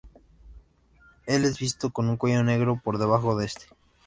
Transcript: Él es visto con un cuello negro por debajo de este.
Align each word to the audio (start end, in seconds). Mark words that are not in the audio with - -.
Él 1.27 1.45
es 1.45 1.59
visto 1.59 1.91
con 1.91 2.09
un 2.09 2.17
cuello 2.17 2.43
negro 2.43 2.81
por 2.83 2.97
debajo 2.97 3.37
de 3.37 3.45
este. 3.45 3.67